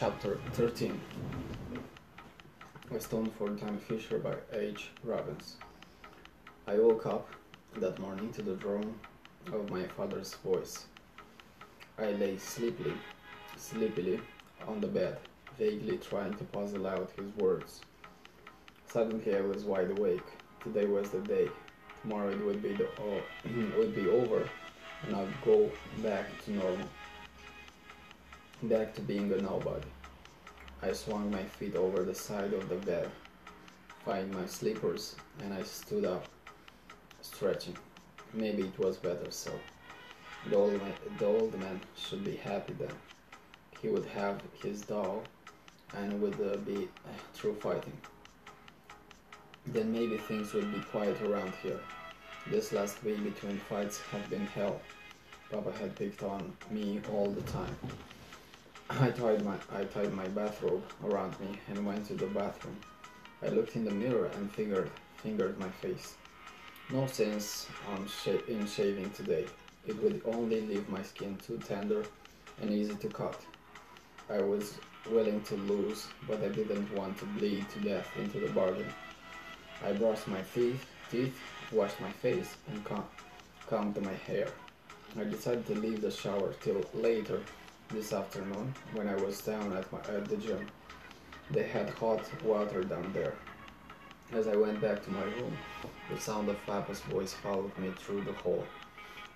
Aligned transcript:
Chapter 0.00 0.38
13 0.52 0.98
A 2.90 3.00
Stone 3.00 3.30
for 3.36 3.50
Danny 3.50 3.76
Fisher 3.76 4.18
by 4.18 4.32
H. 4.50 4.88
Robbins. 5.04 5.56
I 6.66 6.76
woke 6.76 7.04
up 7.04 7.28
that 7.76 7.98
morning 7.98 8.32
to 8.32 8.40
the 8.40 8.54
drone 8.54 8.94
of 9.52 9.68
my 9.68 9.82
father's 9.88 10.32
voice. 10.36 10.86
I 11.98 12.12
lay 12.12 12.38
sleepily, 12.38 12.94
sleepily 13.58 14.22
on 14.66 14.80
the 14.80 14.86
bed, 14.86 15.18
vaguely 15.58 15.98
trying 15.98 16.32
to 16.32 16.44
puzzle 16.44 16.86
out 16.86 17.12
his 17.14 17.36
words. 17.36 17.82
Suddenly 18.86 19.36
I 19.36 19.42
was 19.42 19.64
wide 19.64 19.90
awake. 19.90 20.28
Today 20.64 20.86
was 20.86 21.10
the 21.10 21.20
day. 21.20 21.50
Tomorrow 22.00 22.30
it 22.30 22.46
would 22.46 22.62
be 22.62 22.72
the 22.72 22.88
would 23.76 23.94
be 23.94 24.08
over, 24.08 24.48
and 25.06 25.14
I'd 25.14 25.44
go 25.44 25.70
back 26.02 26.24
to 26.44 26.52
normal 26.52 26.88
back 28.62 28.94
to 28.94 29.00
being 29.00 29.32
a 29.32 29.36
nobody. 29.40 29.88
I 30.82 30.92
swung 30.92 31.30
my 31.30 31.42
feet 31.42 31.76
over 31.76 32.02
the 32.02 32.14
side 32.14 32.52
of 32.52 32.68
the 32.68 32.76
bed, 32.76 33.08
find 34.04 34.32
my 34.32 34.46
slippers, 34.46 35.16
and 35.42 35.54
I 35.54 35.62
stood 35.62 36.04
up, 36.04 36.26
stretching. 37.22 37.76
Maybe 38.34 38.62
it 38.64 38.78
was 38.78 38.96
better 38.96 39.30
so. 39.30 39.52
The 40.48 40.56
old, 40.56 40.72
man, 40.72 40.92
the 41.18 41.26
old 41.26 41.58
man 41.58 41.80
should 41.96 42.24
be 42.24 42.36
happy 42.36 42.74
then. 42.74 42.92
He 43.80 43.88
would 43.88 44.06
have 44.06 44.42
his 44.62 44.82
doll 44.82 45.22
and 45.96 46.20
would 46.20 46.34
uh, 46.40 46.56
be 46.58 46.88
uh, 47.06 47.12
through 47.32 47.54
fighting. 47.54 47.96
Then 49.66 49.92
maybe 49.92 50.16
things 50.16 50.52
would 50.52 50.72
be 50.72 50.80
quiet 50.80 51.20
around 51.22 51.52
here. 51.62 51.80
This 52.46 52.72
last 52.72 53.02
week 53.04 53.22
between 53.22 53.58
fights 53.58 54.00
had 54.12 54.28
been 54.30 54.46
hell. 54.46 54.80
Papa 55.50 55.72
had 55.72 55.96
picked 55.96 56.22
on 56.22 56.52
me 56.70 57.00
all 57.12 57.30
the 57.30 57.42
time. 57.42 57.76
I 58.98 59.10
tied 59.10 59.44
my 59.44 59.54
I 59.72 59.84
tied 59.84 60.12
my 60.12 60.26
bathrobe 60.26 60.82
around 61.04 61.38
me 61.38 61.60
and 61.68 61.86
went 61.86 62.06
to 62.08 62.14
the 62.14 62.26
bathroom. 62.26 62.76
I 63.40 63.48
looked 63.48 63.76
in 63.76 63.84
the 63.84 63.92
mirror 63.92 64.28
and 64.34 64.50
fingered 64.50 64.90
fingered 65.22 65.60
my 65.60 65.68
face. 65.68 66.14
No 66.90 67.06
sense 67.06 67.68
in 68.48 68.66
shaving 68.66 69.10
today. 69.10 69.46
It 69.86 70.02
would 70.02 70.22
only 70.24 70.62
leave 70.62 70.88
my 70.88 71.04
skin 71.04 71.36
too 71.36 71.58
tender 71.58 72.04
and 72.60 72.72
easy 72.72 72.96
to 72.96 73.08
cut. 73.08 73.40
I 74.28 74.40
was 74.40 74.74
willing 75.08 75.40
to 75.42 75.54
lose, 75.54 76.08
but 76.26 76.42
I 76.42 76.48
didn't 76.48 76.92
want 76.92 77.16
to 77.18 77.26
bleed 77.26 77.68
to 77.70 77.78
death 77.78 78.08
into 78.18 78.40
the 78.40 78.48
bargain. 78.48 78.92
I 79.86 79.92
brushed 79.92 80.26
my 80.26 80.42
teeth, 80.52 80.84
teeth, 81.12 81.38
washed 81.70 82.00
my 82.00 82.10
face, 82.10 82.56
and 82.68 82.84
combed 83.68 84.02
my 84.02 84.14
hair. 84.26 84.48
I 85.16 85.24
decided 85.24 85.66
to 85.68 85.74
leave 85.74 86.00
the 86.00 86.10
shower 86.10 86.54
till 86.60 86.82
later 86.92 87.40
this 87.92 88.12
afternoon 88.12 88.72
when 88.94 89.08
I 89.08 89.16
was 89.16 89.40
down 89.40 89.72
at, 89.72 89.90
my, 89.92 89.98
at 90.14 90.26
the 90.26 90.36
gym. 90.36 90.66
They 91.50 91.64
had 91.64 91.90
hot 91.90 92.22
water 92.44 92.84
down 92.84 93.12
there. 93.12 93.34
As 94.32 94.46
I 94.46 94.54
went 94.54 94.80
back 94.80 95.02
to 95.04 95.10
my 95.10 95.24
room, 95.24 95.56
the 96.08 96.20
sound 96.20 96.48
of 96.48 96.64
Papa's 96.66 97.00
voice 97.00 97.32
followed 97.32 97.76
me 97.78 97.90
through 97.98 98.22
the 98.22 98.32
hall. 98.32 98.64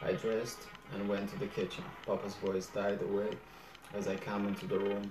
I 0.00 0.12
dressed 0.12 0.60
and 0.94 1.08
went 1.08 1.30
to 1.30 1.38
the 1.38 1.48
kitchen. 1.48 1.82
Papa's 2.06 2.36
voice 2.36 2.66
died 2.66 3.02
away 3.02 3.30
as 3.92 4.06
I 4.06 4.14
came 4.14 4.46
into 4.46 4.66
the 4.66 4.78
room. 4.78 5.10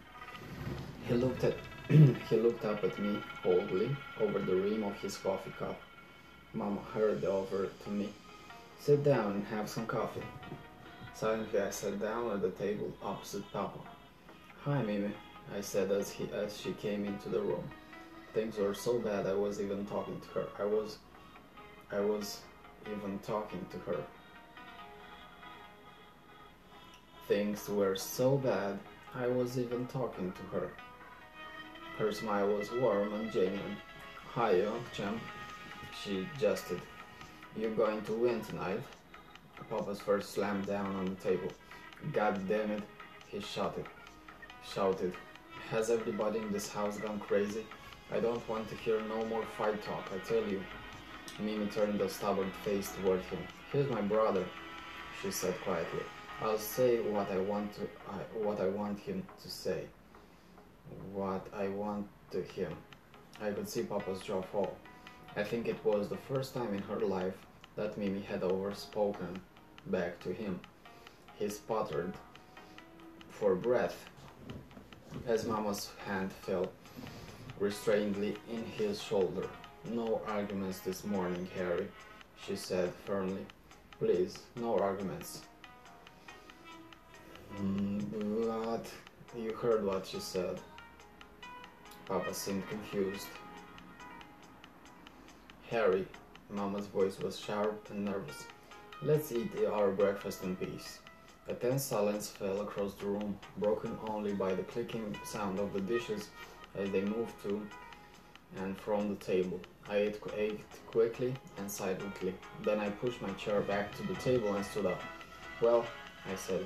He 1.05 1.13
looked 1.15 1.43
at 1.43 1.55
he 1.89 2.37
looked 2.37 2.63
up 2.63 2.81
at 2.85 2.97
me 2.97 3.21
coldly 3.41 3.93
over 4.21 4.39
the 4.39 4.55
rim 4.55 4.83
of 4.83 4.95
his 5.01 5.17
coffee 5.17 5.53
cup. 5.59 5.81
Mama 6.53 6.79
hurried 6.93 7.25
over 7.25 7.67
to 7.83 7.89
me. 7.89 8.09
Sit 8.79 9.03
down 9.03 9.33
and 9.33 9.45
have 9.47 9.69
some 9.69 9.85
coffee. 9.85 10.23
Silently, 11.15 11.59
I 11.61 11.69
sat 11.69 11.99
down 12.01 12.31
at 12.31 12.41
the 12.41 12.49
table 12.49 12.91
opposite 13.03 13.49
Papa. 13.53 13.79
Hi, 14.63 14.81
Mimi, 14.81 15.11
I 15.55 15.61
said 15.61 15.91
as, 15.91 16.09
he, 16.09 16.27
as 16.33 16.59
she 16.59 16.73
came 16.73 17.05
into 17.05 17.29
the 17.29 17.39
room. 17.39 17.63
Things 18.33 18.57
were 18.57 18.73
so 18.73 18.97
bad 18.97 19.27
I 19.27 19.33
was 19.33 19.61
even 19.61 19.85
talking 19.85 20.19
to 20.19 20.27
her. 20.29 20.47
I 20.59 20.65
was, 20.65 20.97
I 21.91 21.99
was 21.99 22.41
even 22.91 23.19
talking 23.19 23.63
to 23.69 23.77
her. 23.91 24.03
Things 27.27 27.69
were 27.69 27.95
so 27.95 28.37
bad 28.37 28.79
I 29.13 29.27
was 29.27 29.59
even 29.59 29.85
talking 29.85 30.31
to 30.31 30.57
her. 30.57 30.71
Her 31.99 32.11
smile 32.11 32.47
was 32.57 32.71
warm 32.71 33.13
and 33.13 33.31
genuine. 33.31 33.77
Hi, 34.33 34.55
young 34.55 34.83
champ, 34.93 35.21
she 36.03 36.27
jested. 36.39 36.81
You're 37.55 37.75
going 37.75 38.01
to 38.01 38.13
win 38.13 38.41
tonight. 38.41 38.81
Papa's 39.69 39.99
first 39.99 40.33
slammed 40.33 40.67
down 40.67 40.95
on 40.95 41.05
the 41.05 41.15
table. 41.15 41.49
God 42.11 42.47
damn 42.47 42.71
it, 42.71 42.83
he 43.27 43.39
shouted. 43.39 43.85
Shouted. 44.63 45.13
Has 45.69 45.89
everybody 45.89 46.39
in 46.39 46.51
this 46.51 46.69
house 46.69 46.97
gone 46.97 47.19
crazy? 47.19 47.65
I 48.11 48.19
don't 48.19 48.47
want 48.47 48.69
to 48.69 48.75
hear 48.75 49.01
no 49.01 49.25
more 49.25 49.43
fight 49.57 49.81
talk, 49.83 50.09
I 50.13 50.17
tell 50.27 50.45
you. 50.47 50.61
Mimi 51.39 51.65
turned 51.67 51.99
a 52.01 52.09
stubborn 52.09 52.51
face 52.63 52.91
toward 53.01 53.21
him. 53.21 53.39
He's 53.71 53.87
my 53.87 54.01
brother, 54.01 54.45
she 55.21 55.31
said 55.31 55.55
quietly. 55.61 56.03
I'll 56.41 56.57
say 56.57 56.99
what 56.99 57.31
I 57.31 57.37
want 57.37 57.73
to 57.75 57.81
what 58.37 58.59
I 58.59 58.67
want 58.67 58.99
him 58.99 59.23
to 59.41 59.49
say. 59.49 59.85
What 61.13 61.47
I 61.55 61.69
want 61.69 62.07
to 62.31 62.41
him. 62.41 62.75
I 63.41 63.51
could 63.51 63.67
see 63.67 63.83
Papa's 63.83 64.21
jaw 64.21 64.41
fall. 64.41 64.75
I 65.35 65.43
think 65.43 65.67
it 65.67 65.83
was 65.83 66.09
the 66.09 66.17
first 66.17 66.53
time 66.53 66.73
in 66.73 66.81
her 66.83 66.99
life 66.99 67.35
that 67.75 67.97
Mimi 67.97 68.21
had 68.21 68.43
overspoken 68.43 69.39
back 69.87 70.19
to 70.21 70.33
him. 70.33 70.59
He 71.35 71.49
sputtered 71.49 72.13
for 73.29 73.55
breath 73.55 74.09
as 75.27 75.45
Mama's 75.45 75.91
hand 76.05 76.31
fell 76.31 76.71
restrainedly 77.59 78.35
in 78.51 78.63
his 78.63 79.01
shoulder. 79.01 79.47
No 79.91 80.21
arguments 80.27 80.79
this 80.79 81.03
morning, 81.03 81.47
Harry, 81.55 81.87
she 82.45 82.55
said 82.55 82.91
firmly. 83.05 83.45
Please, 83.99 84.39
no 84.55 84.77
arguments. 84.77 85.41
Mm, 87.57 88.47
but 88.47 88.89
you 89.39 89.53
heard 89.53 89.85
what 89.85 90.05
she 90.05 90.19
said. 90.19 90.59
Papa 92.05 92.33
seemed 92.33 92.67
confused. 92.69 93.27
Harry, 95.69 96.05
Mama's 96.53 96.87
voice 96.87 97.19
was 97.19 97.39
sharp 97.39 97.89
and 97.89 98.05
nervous. 98.05 98.45
Let's 99.01 99.31
eat 99.31 99.51
our 99.71 99.91
breakfast 99.91 100.43
in 100.43 100.55
peace. 100.55 100.99
A 101.47 101.53
tense 101.53 101.83
silence 101.83 102.29
fell 102.29 102.61
across 102.61 102.93
the 102.93 103.07
room, 103.07 103.37
broken 103.57 103.97
only 104.07 104.33
by 104.33 104.53
the 104.53 104.63
clicking 104.63 105.15
sound 105.25 105.59
of 105.59 105.73
the 105.73 105.81
dishes 105.81 106.29
as 106.75 106.89
they 106.91 107.01
moved 107.01 107.33
to 107.43 107.61
and 108.57 108.77
from 108.77 109.09
the 109.09 109.15
table. 109.15 109.59
I 109.89 109.97
ate, 109.97 110.19
ate 110.37 110.61
quickly 110.87 111.33
and 111.57 111.69
silently. 111.69 112.33
Then 112.63 112.79
I 112.79 112.89
pushed 112.89 113.21
my 113.21 113.31
chair 113.31 113.61
back 113.61 113.95
to 113.97 114.03
the 114.03 114.15
table 114.15 114.55
and 114.55 114.65
stood 114.65 114.85
up. 114.85 115.01
Well, 115.61 115.85
I 116.31 116.35
said, 116.35 116.65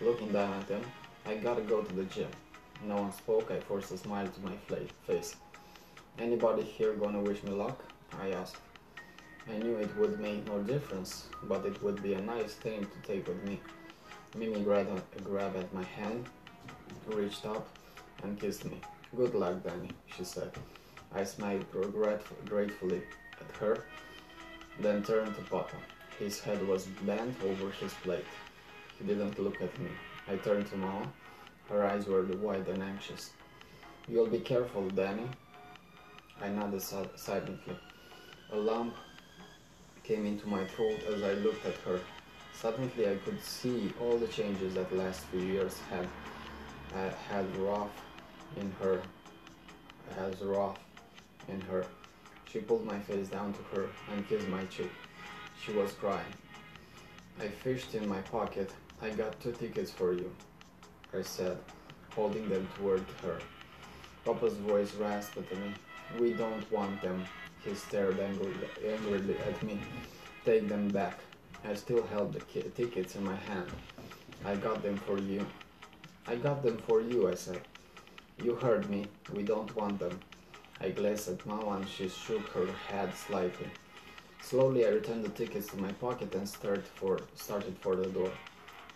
looking 0.00 0.32
down 0.32 0.52
at 0.54 0.66
them, 0.66 0.82
I 1.26 1.34
gotta 1.34 1.62
go 1.62 1.82
to 1.82 1.94
the 1.94 2.04
gym. 2.04 2.30
No 2.84 2.96
one 2.96 3.12
spoke. 3.12 3.50
I 3.50 3.60
forced 3.60 3.92
a 3.92 3.98
smile 3.98 4.28
to 4.28 4.40
my 4.40 4.56
face. 5.06 5.36
Anybody 6.18 6.62
here 6.62 6.94
gonna 6.94 7.20
wish 7.20 7.42
me 7.42 7.50
luck? 7.50 7.82
I 8.20 8.30
asked. 8.30 8.56
I 9.48 9.58
knew 9.58 9.76
it 9.76 9.96
would 9.96 10.18
make 10.18 10.46
no 10.46 10.58
difference, 10.60 11.28
but 11.44 11.64
it 11.64 11.80
would 11.82 12.02
be 12.02 12.14
a 12.14 12.20
nice 12.20 12.54
thing 12.54 12.84
to 12.84 13.08
take 13.12 13.28
with 13.28 13.42
me. 13.44 13.60
Mimi 14.36 14.62
grabbed, 14.62 14.90
at 15.56 15.74
my 15.74 15.84
hand, 15.84 16.26
reached 17.06 17.46
up, 17.46 17.68
and 18.22 18.38
kissed 18.40 18.64
me. 18.64 18.80
Good 19.16 19.34
luck, 19.34 19.62
Danny, 19.62 19.90
she 20.16 20.24
said. 20.24 20.50
I 21.14 21.22
smiled 21.24 21.64
gratefully 22.44 23.02
at 23.40 23.56
her, 23.56 23.84
then 24.80 25.02
turned 25.04 25.34
to 25.36 25.42
Papa. 25.42 25.76
His 26.18 26.40
head 26.40 26.66
was 26.66 26.86
bent 27.06 27.36
over 27.42 27.70
his 27.70 27.94
plate. 27.94 28.24
He 28.98 29.06
didn't 29.06 29.38
look 29.38 29.62
at 29.62 29.78
me. 29.78 29.90
I 30.28 30.36
turned 30.36 30.66
to 30.68 30.76
Mama. 30.76 31.06
Her 31.68 31.84
eyes 31.84 32.06
were 32.06 32.24
wide 32.24 32.66
and 32.68 32.82
anxious. 32.82 33.30
You'll 34.08 34.26
be 34.26 34.40
careful, 34.40 34.88
Danny. 34.90 35.28
I 36.42 36.48
nodded 36.48 36.82
silently. 36.82 37.78
A 38.52 38.56
lump 38.56 38.94
came 40.06 40.24
into 40.24 40.46
my 40.46 40.64
throat 40.64 41.00
as 41.12 41.22
I 41.22 41.32
looked 41.32 41.66
at 41.66 41.74
her. 41.78 42.00
Suddenly 42.54 43.08
I 43.08 43.16
could 43.16 43.42
see 43.42 43.92
all 44.00 44.16
the 44.16 44.28
changes 44.28 44.74
that 44.74 44.94
last 44.96 45.20
few 45.26 45.40
years 45.40 45.78
had 45.90 46.06
uh, 46.94 47.10
had 47.28 47.56
wrought 47.56 47.90
in 48.56 48.70
her, 48.80 49.02
has 50.16 50.40
wrought 50.40 50.78
in 51.48 51.60
her. 51.62 51.84
She 52.50 52.60
pulled 52.60 52.86
my 52.86 53.00
face 53.00 53.28
down 53.28 53.52
to 53.52 53.62
her 53.74 53.88
and 54.12 54.26
kissed 54.28 54.48
my 54.48 54.64
cheek. 54.66 54.92
She 55.62 55.72
was 55.72 55.92
crying. 55.92 56.34
I 57.40 57.48
fished 57.48 57.94
in 57.94 58.08
my 58.08 58.20
pocket. 58.22 58.70
I 59.02 59.10
got 59.10 59.38
two 59.40 59.52
tickets 59.52 59.90
for 59.90 60.12
you, 60.12 60.30
I 61.12 61.22
said, 61.22 61.58
holding 62.14 62.48
them 62.48 62.66
toward 62.78 63.04
her. 63.22 63.40
Papa's 64.24 64.54
voice 64.54 64.94
rasped 64.94 65.36
at 65.38 65.58
me. 65.58 65.74
We 66.18 66.32
don't 66.32 66.70
want 66.72 67.02
them. 67.02 67.24
He 67.66 67.74
stared 67.74 68.20
angrily, 68.20 69.36
at 69.48 69.62
me. 69.62 69.80
Take 70.44 70.68
them 70.68 70.88
back. 70.88 71.18
I 71.64 71.74
still 71.74 72.06
held 72.06 72.32
the 72.32 72.40
tickets 72.70 73.16
in 73.16 73.24
my 73.24 73.34
hand. 73.34 73.68
I 74.44 74.54
got 74.54 74.82
them 74.84 74.96
for 74.98 75.18
you. 75.18 75.44
I 76.28 76.36
got 76.36 76.62
them 76.62 76.78
for 76.86 77.00
you, 77.00 77.28
I 77.28 77.34
said. 77.34 77.60
You 78.40 78.54
heard 78.54 78.88
me. 78.88 79.06
We 79.32 79.42
don't 79.42 79.74
want 79.74 79.98
them. 79.98 80.20
I 80.80 80.90
glanced 80.90 81.28
at 81.28 81.44
Mama 81.44 81.70
and 81.78 81.88
she 81.88 82.08
shook 82.08 82.46
her 82.50 82.66
head 82.88 83.12
slightly. 83.14 83.68
Slowly 84.42 84.86
I 84.86 84.90
returned 84.90 85.24
the 85.24 85.30
tickets 85.30 85.66
to 85.68 85.76
my 85.76 85.90
pocket 85.92 86.34
and 86.36 86.48
started 86.48 86.84
for, 86.84 87.18
started 87.34 87.76
for 87.80 87.96
the 87.96 88.06
door. 88.06 88.30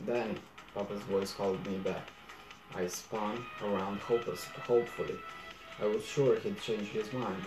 Danny, 0.07 0.37
Papa's 0.75 1.03
voice 1.03 1.33
called 1.33 1.67
me 1.67 1.79
back. 1.79 2.07
I 2.77 2.87
spun 2.87 3.45
around 3.65 3.99
hopeless, 3.99 4.45
hopefully. 4.45 5.19
I 5.83 5.87
was 5.87 6.05
sure 6.05 6.39
he'd 6.39 6.61
changed 6.61 6.93
his 6.93 7.13
mind. 7.13 7.43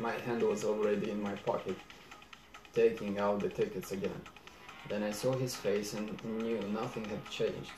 My 0.00 0.12
hand 0.12 0.42
was 0.42 0.64
already 0.64 1.10
in 1.10 1.20
my 1.20 1.34
pocket, 1.34 1.76
taking 2.72 3.18
out 3.18 3.40
the 3.40 3.48
tickets 3.48 3.90
again. 3.90 4.20
Then 4.88 5.02
I 5.02 5.10
saw 5.10 5.32
his 5.32 5.56
face 5.56 5.94
and 5.94 6.22
knew 6.24 6.60
nothing 6.72 7.04
had 7.04 7.28
changed. 7.28 7.72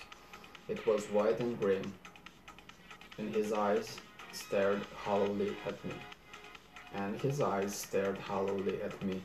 It 0.69 0.87
was 0.87 1.07
white 1.07 1.41
and 1.41 1.59
grim, 1.59 1.93
and 3.17 3.35
his 3.35 3.55
eyes 3.55 3.97
stared 4.33 4.83
hollowly 5.05 5.57
at 5.67 5.83
me. 5.85 5.95
And 6.95 7.19
his 7.21 7.41
eyes 7.41 7.75
stared 7.75 8.19
hollowly 8.19 8.83
at 8.83 9.03
me. 9.03 9.23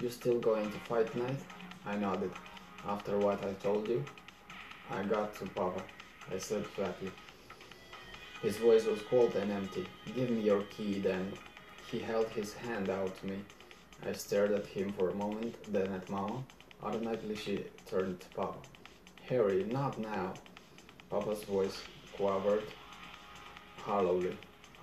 You 0.00 0.08
still 0.08 0.38
going 0.38 0.70
to 0.70 0.78
fight 0.78 1.10
tonight? 1.10 1.40
I 1.84 1.96
nodded. 1.96 2.30
After 2.86 3.18
what 3.18 3.44
I 3.44 3.52
told 3.54 3.88
you? 3.88 4.04
I 4.90 5.02
got 5.02 5.34
to, 5.36 5.46
Papa, 5.46 5.82
I 6.32 6.38
said 6.38 6.64
flatly. 6.66 7.10
His 8.42 8.58
voice 8.58 8.84
was 8.84 9.02
cold 9.02 9.34
and 9.34 9.50
empty. 9.50 9.86
Give 10.14 10.30
me 10.30 10.42
your 10.42 10.62
key, 10.62 11.00
then. 11.00 11.32
He 11.90 11.98
held 11.98 12.28
his 12.28 12.54
hand 12.54 12.88
out 12.88 13.18
to 13.20 13.26
me. 13.26 13.38
I 14.04 14.12
stared 14.12 14.52
at 14.52 14.66
him 14.66 14.92
for 14.92 15.10
a 15.10 15.14
moment, 15.14 15.56
then 15.72 15.92
at 15.92 16.08
Mama. 16.08 16.42
Automatically 16.82 17.36
she 17.36 17.64
turned 17.88 18.20
to 18.20 18.28
Papa. 18.30 18.58
Harry, 19.28 19.64
not 19.64 19.98
now. 19.98 20.34
Papa's 21.10 21.44
voice 21.44 21.80
quavered 22.12 22.64
hollowly. 23.78 24.36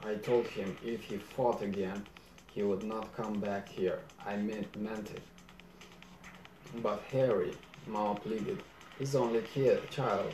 I 0.06 0.16
told 0.16 0.48
him 0.48 0.78
if 0.86 1.04
he 1.04 1.18
fought 1.18 1.62
again, 1.62 2.06
he 2.52 2.64
would 2.64 2.84
not 2.84 3.16
come 3.16 3.40
back 3.40 3.68
here. 3.68 4.00
I 4.26 4.38
meant, 4.38 4.76
meant 4.76 5.12
it. 5.12 5.22
But 6.82 7.02
Harry, 7.12 7.54
Mama 7.88 8.20
pleaded, 8.20 8.64
he's 8.98 9.16
only 9.16 9.42
kid, 9.42 9.90
child. 9.90 10.32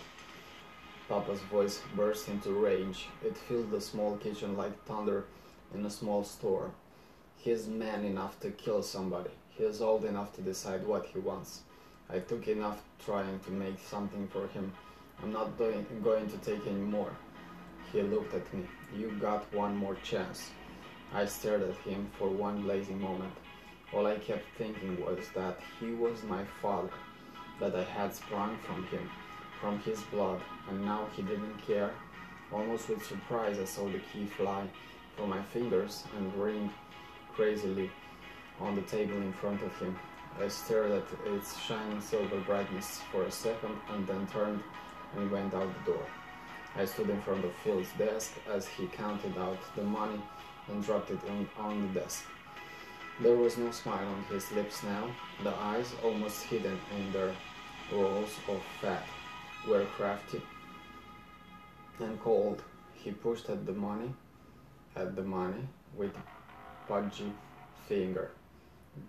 Papa's 1.07 1.41
voice 1.51 1.81
burst 1.95 2.27
into 2.29 2.51
rage. 2.51 3.07
It 3.23 3.37
filled 3.37 3.71
the 3.71 3.79
small 3.81 4.17
kitchen 4.17 4.57
like 4.57 4.83
thunder 4.85 5.25
in 5.73 5.85
a 5.85 5.89
small 5.89 6.23
store. 6.23 6.71
He 7.37 7.51
is 7.51 7.67
man 7.67 8.03
enough 8.03 8.39
to 8.41 8.49
kill 8.51 8.81
somebody. 8.81 9.29
He 9.49 9.63
is 9.63 9.81
old 9.81 10.05
enough 10.05 10.33
to 10.35 10.41
decide 10.41 10.85
what 10.85 11.05
he 11.05 11.19
wants. 11.19 11.61
I 12.09 12.19
took 12.19 12.47
enough 12.47 12.81
trying 13.03 13.39
to 13.39 13.51
make 13.51 13.79
something 13.79 14.27
for 14.27 14.47
him. 14.47 14.71
I'm 15.21 15.31
not 15.31 15.57
doing, 15.57 15.85
going 16.03 16.29
to 16.29 16.37
take 16.37 16.67
any 16.67 16.81
more. 16.81 17.11
He 17.91 18.01
looked 18.01 18.33
at 18.33 18.53
me. 18.53 18.65
You 18.95 19.11
got 19.21 19.51
one 19.53 19.75
more 19.75 19.95
chance. 20.03 20.51
I 21.13 21.25
stared 21.25 21.61
at 21.61 21.75
him 21.77 22.09
for 22.17 22.29
one 22.29 22.67
lazy 22.67 22.93
moment. 22.93 23.33
All 23.93 24.07
I 24.07 24.17
kept 24.17 24.45
thinking 24.57 24.99
was 25.05 25.29
that 25.35 25.59
he 25.79 25.91
was 25.91 26.23
my 26.23 26.43
father, 26.61 26.89
that 27.59 27.75
I 27.75 27.83
had 27.83 28.13
sprung 28.13 28.57
from 28.65 28.85
him, 28.87 29.09
from 29.61 29.79
his 29.79 30.01
blood, 30.11 30.41
and 30.69 30.83
now 30.83 31.07
he 31.15 31.21
didn't 31.21 31.57
care. 31.65 31.91
Almost 32.51 32.89
with 32.89 33.05
surprise, 33.05 33.57
I 33.59 33.65
saw 33.65 33.87
the 33.87 34.01
key 34.11 34.25
fly 34.25 34.67
from 35.15 35.29
my 35.29 35.41
fingers 35.41 36.03
and 36.17 36.33
ring 36.35 36.71
crazily 37.33 37.89
on 38.59 38.75
the 38.75 38.81
table 38.83 39.17
in 39.17 39.33
front 39.33 39.61
of 39.61 39.75
him. 39.77 39.97
I 40.41 40.47
stared 40.47 40.91
at 40.91 41.03
its 41.25 41.57
shining 41.59 42.01
silver 42.01 42.39
brightness 42.41 43.01
for 43.11 43.23
a 43.23 43.31
second 43.31 43.75
and 43.89 44.05
then 44.05 44.27
turned 44.27 44.61
and 45.15 45.31
went 45.31 45.53
out 45.53 45.69
the 45.85 45.91
door. 45.93 46.05
I 46.77 46.85
stood 46.85 47.09
in 47.09 47.21
front 47.21 47.45
of 47.45 47.53
Phil's 47.63 47.87
desk 47.97 48.33
as 48.51 48.67
he 48.67 48.87
counted 48.87 49.37
out 49.37 49.57
the 49.75 49.83
money 49.83 50.21
and 50.67 50.83
dropped 50.83 51.11
it 51.11 51.19
on, 51.29 51.47
on 51.57 51.93
the 51.93 51.99
desk. 52.01 52.25
There 53.21 53.35
was 53.35 53.57
no 53.57 53.71
smile 53.71 54.07
on 54.07 54.23
his 54.25 54.51
lips 54.51 54.83
now. 54.83 55.09
The 55.43 55.55
eyes, 55.55 55.93
almost 56.03 56.43
hidden 56.43 56.77
in 56.97 57.13
their 57.13 57.33
rolls 57.93 58.31
of 58.49 58.61
fat, 58.81 59.05
were 59.67 59.85
crafty 59.95 60.41
and 61.99 62.19
cold. 62.21 62.61
He 62.93 63.11
pushed 63.11 63.49
at 63.49 63.65
the 63.65 63.71
money, 63.71 64.13
at 64.95 65.15
the 65.15 65.23
money, 65.23 65.67
with 65.95 66.13
pudgy 66.87 67.31
finger. 67.87 68.31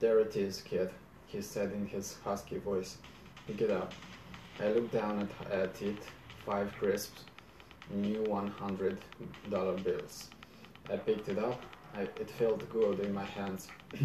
There 0.01 0.19
it 0.21 0.37
is, 0.37 0.61
kid, 0.63 0.91
he 1.27 1.41
said 1.41 1.73
in 1.73 1.87
his 1.87 2.17
husky 2.25 2.59
voice. 2.59 2.99
Pick 3.47 3.61
it 3.61 3.71
up. 3.71 3.93
I 4.61 4.69
looked 4.69 4.93
down 4.93 5.21
at, 5.21 5.53
at 5.53 5.83
it, 5.83 5.99
five 6.45 6.73
crisp, 6.79 7.15
new 7.91 8.25
$100 8.25 8.97
bills. 9.85 10.31
I 10.91 10.97
picked 10.97 11.29
it 11.29 11.39
up. 11.39 11.63
I, 11.95 12.03
it 12.03 12.31
felt 12.31 12.69
good 12.71 13.01
in 13.01 13.13
my 13.15 13.25
hands. 13.25 13.69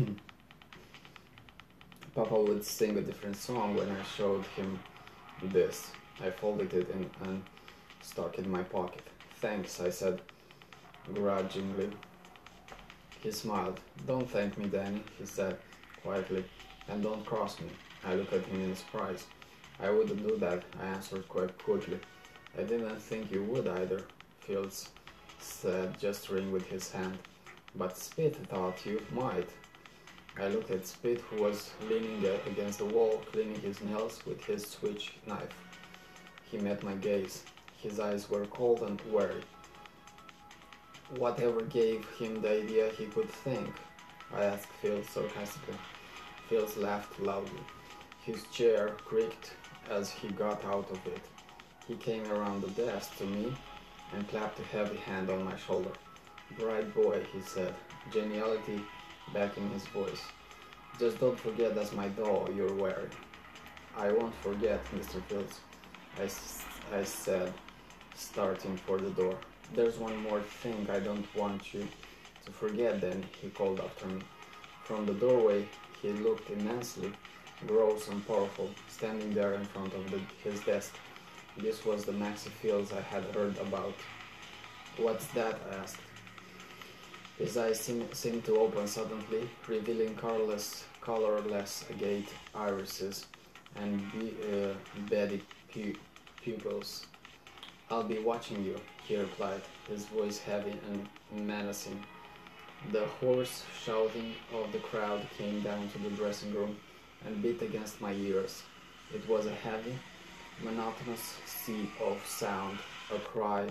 Papa 2.15 2.41
would 2.41 2.63
sing 2.63 2.97
a 2.97 3.01
different 3.01 3.37
song 3.37 3.75
when 3.75 3.89
I 3.89 4.03
showed 4.17 4.45
him 4.47 4.79
this. 5.43 5.91
I 6.21 6.29
folded 6.29 6.73
it 6.73 6.89
and 6.93 7.41
stuck 8.01 8.37
it 8.37 8.45
in 8.45 8.51
my 8.51 8.63
pocket. 8.63 9.03
Thanks, 9.39 9.79
I 9.79 9.89
said 9.89 10.21
grudgingly. 11.13 11.89
He 13.21 13.31
smiled. 13.31 13.79
Don't 14.07 14.29
thank 14.29 14.57
me, 14.57 14.65
Danny, 14.65 15.03
he 15.17 15.25
said 15.25 15.57
quietly, 16.01 16.43
and 16.87 17.03
don't 17.03 17.25
cross 17.25 17.59
me. 17.59 17.69
I 18.03 18.15
looked 18.15 18.33
at 18.33 18.45
him 18.45 18.61
in 18.61 18.75
surprise. 18.75 19.25
I 19.79 19.89
wouldn't 19.89 20.27
do 20.27 20.37
that, 20.37 20.63
I 20.81 20.85
answered 20.87 21.27
quite 21.29 21.57
quickly. 21.57 21.99
I 22.57 22.63
didn't 22.63 23.01
think 23.01 23.31
you 23.31 23.43
would 23.43 23.67
either, 23.67 24.03
Fields 24.39 24.89
said, 25.39 25.99
gesturing 25.99 26.51
with 26.51 26.65
his 26.65 26.91
hand. 26.91 27.17
But 27.75 27.97
Spit 27.97 28.35
thought 28.47 28.85
you 28.85 29.01
might. 29.11 29.49
I 30.39 30.47
looked 30.47 30.71
at 30.71 30.87
Spit, 30.87 31.21
who 31.21 31.43
was 31.43 31.71
leaning 31.89 32.25
against 32.47 32.79
the 32.79 32.85
wall, 32.85 33.21
cleaning 33.31 33.59
his 33.61 33.81
nails 33.81 34.25
with 34.25 34.43
his 34.43 34.65
switch 34.65 35.13
knife. 35.27 35.55
He 36.43 36.57
met 36.57 36.83
my 36.83 36.93
gaze. 36.95 37.43
His 37.77 37.99
eyes 37.99 38.29
were 38.29 38.45
cold 38.45 38.81
and 38.81 39.01
wary. 39.11 39.41
Whatever 41.17 41.61
gave 41.63 42.07
him 42.17 42.41
the 42.41 42.61
idea 42.61 42.89
he 42.97 43.05
could 43.05 43.29
think? 43.29 43.69
I 44.33 44.45
asked 44.45 44.69
Phil 44.81 45.03
sarcastically. 45.03 45.75
Phil 46.47 46.65
laughed 46.77 47.19
loudly. 47.19 47.59
His 48.23 48.45
chair 48.45 48.95
creaked 49.03 49.51
as 49.89 50.09
he 50.09 50.29
got 50.29 50.63
out 50.63 50.89
of 50.89 51.05
it. 51.05 51.19
He 51.85 51.95
came 51.95 52.25
around 52.31 52.61
the 52.61 52.69
desk 52.69 53.17
to 53.17 53.25
me 53.25 53.53
and 54.13 54.27
clapped 54.29 54.59
a 54.59 54.63
heavy 54.63 54.95
hand 54.95 55.29
on 55.29 55.43
my 55.43 55.57
shoulder. 55.57 55.91
Bright 56.57 56.93
boy, 56.95 57.25
he 57.33 57.41
said, 57.41 57.73
geniality 58.13 58.81
back 59.33 59.57
in 59.57 59.69
his 59.71 59.85
voice. 59.87 60.21
Just 60.97 61.19
don't 61.19 61.37
forget 61.37 61.75
that's 61.75 61.91
my 61.91 62.07
doll 62.07 62.49
you're 62.55 62.73
wearing. 62.73 63.11
I 63.97 64.13
won't 64.13 64.35
forget, 64.35 64.79
Mr. 64.95 65.21
Fields, 65.23 65.59
I, 66.17 66.95
I 66.95 67.03
said, 67.03 67.53
starting 68.15 68.77
for 68.77 68.97
the 68.97 69.09
door. 69.09 69.37
There's 69.73 69.97
one 69.97 70.17
more 70.17 70.41
thing 70.41 70.87
I 70.91 70.99
don't 70.99 71.25
want 71.35 71.73
you 71.73 71.87
to 72.45 72.51
forget 72.51 72.99
then, 72.99 73.23
he 73.41 73.49
called 73.49 73.79
after 73.79 74.05
me. 74.07 74.21
From 74.83 75.05
the 75.05 75.13
doorway, 75.13 75.65
he 76.01 76.11
looked 76.11 76.49
immensely 76.49 77.11
gross 77.67 78.07
and 78.09 78.25
powerful, 78.27 78.69
standing 78.89 79.33
there 79.33 79.53
in 79.53 79.63
front 79.65 79.93
of 79.93 80.09
the, 80.11 80.19
his 80.43 80.59
desk. 80.61 80.95
This 81.57 81.85
was 81.85 82.05
the 82.05 82.11
Maxie 82.11 82.49
Fields 82.49 82.91
I 82.91 83.01
had 83.01 83.23
heard 83.35 83.57
about. 83.59 83.93
What's 84.97 85.27
that? 85.27 85.59
I 85.71 85.75
asked. 85.75 85.97
His 87.37 87.57
eyes 87.57 87.79
seemed, 87.79 88.13
seemed 88.15 88.45
to 88.45 88.57
open 88.57 88.87
suddenly, 88.87 89.49
revealing 89.67 90.15
colorless, 90.15 90.85
colorless 91.01 91.85
agate 91.89 92.29
irises 92.53 93.27
and 93.75 94.11
be, 94.11 94.35
uh, 94.51 94.73
beady 95.09 95.41
pu 95.71 95.93
pupils. 96.43 97.05
I'll 97.91 98.03
be 98.03 98.19
watching 98.19 98.63
you, 98.63 98.79
he 99.05 99.17
replied, 99.17 99.63
his 99.89 100.05
voice 100.05 100.39
heavy 100.39 100.79
and 100.89 101.45
menacing. 101.45 102.01
The 102.93 103.05
hoarse 103.19 103.65
shouting 103.83 104.33
of 104.53 104.71
the 104.71 104.77
crowd 104.77 105.27
came 105.37 105.59
down 105.59 105.89
to 105.89 105.97
the 105.97 106.09
dressing 106.11 106.53
room 106.53 106.77
and 107.25 107.43
beat 107.43 107.61
against 107.61 107.99
my 107.99 108.13
ears. 108.13 108.63
It 109.13 109.27
was 109.27 109.45
a 109.45 109.53
heavy, 109.53 109.93
monotonous 110.63 111.35
sea 111.45 111.89
of 112.01 112.25
sound, 112.25 112.77
a 113.13 113.19
cry 113.19 113.67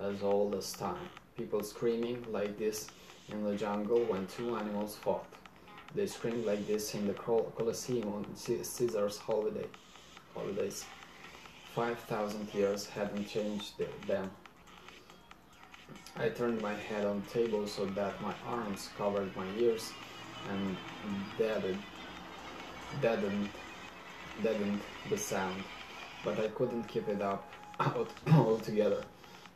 as 0.00 0.22
old 0.22 0.54
as 0.54 0.72
time. 0.72 1.10
People 1.36 1.62
screaming 1.62 2.24
like 2.30 2.58
this 2.58 2.86
in 3.28 3.44
the 3.44 3.54
jungle 3.54 4.02
when 4.04 4.26
two 4.28 4.56
animals 4.56 4.96
fought. 4.96 5.26
They 5.94 6.06
screamed 6.06 6.46
like 6.46 6.66
this 6.66 6.94
in 6.94 7.06
the 7.06 7.12
Colosseum 7.12 8.08
on 8.08 8.24
Caesar's 8.34 9.18
holiday, 9.18 9.66
holidays. 10.34 10.86
Five 11.78 12.00
thousand 12.00 12.52
years 12.52 12.88
hadn't 12.88 13.28
changed 13.28 13.78
them. 14.08 14.28
I 16.16 16.28
turned 16.28 16.60
my 16.60 16.74
head 16.74 17.06
on 17.06 17.22
table 17.32 17.68
so 17.68 17.86
that 17.86 18.20
my 18.20 18.34
arms 18.48 18.90
covered 18.98 19.30
my 19.36 19.46
ears 19.56 19.92
and 20.50 20.76
deadened, 21.38 21.80
deadened, 23.00 23.48
deadened 24.42 24.80
the 25.08 25.16
sound, 25.16 25.62
but 26.24 26.40
I 26.40 26.48
couldn't 26.48 26.88
keep 26.88 27.06
it 27.06 27.22
up 27.22 27.48
out 27.78 28.10
altogether. 28.32 29.04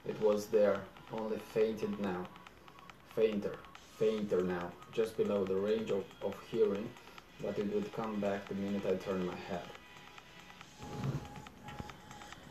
It 0.07 0.21
was 0.21 0.47
there, 0.47 0.81
only 1.13 1.39
fainted 1.39 1.99
now. 1.99 2.25
Fainter, 3.17 3.57
fainter 3.99 4.43
now, 4.45 4.71
just 4.93 5.17
below 5.17 5.45
the 5.45 5.57
range 5.57 5.91
of, 5.91 6.05
of 6.23 6.37
hearing, 6.53 6.89
but 7.43 7.59
it 7.59 7.75
would 7.75 7.93
come 7.93 8.21
back 8.21 8.49
the 8.49 8.55
minute 8.55 8.87
I 8.87 8.95
turned 8.95 9.27
my 9.27 9.35
head. 9.51 9.65